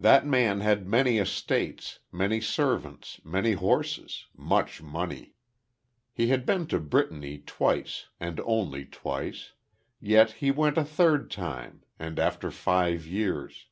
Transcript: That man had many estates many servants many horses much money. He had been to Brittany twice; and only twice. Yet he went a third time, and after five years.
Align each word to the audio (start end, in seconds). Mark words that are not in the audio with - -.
That 0.00 0.26
man 0.26 0.58
had 0.58 0.88
many 0.88 1.18
estates 1.18 2.00
many 2.10 2.40
servants 2.40 3.20
many 3.24 3.52
horses 3.52 4.26
much 4.36 4.82
money. 4.82 5.34
He 6.12 6.26
had 6.26 6.44
been 6.44 6.66
to 6.66 6.80
Brittany 6.80 7.38
twice; 7.38 8.06
and 8.18 8.40
only 8.40 8.84
twice. 8.86 9.52
Yet 10.00 10.32
he 10.42 10.50
went 10.50 10.78
a 10.78 10.84
third 10.84 11.30
time, 11.30 11.84
and 11.96 12.18
after 12.18 12.50
five 12.50 13.06
years. 13.06 13.66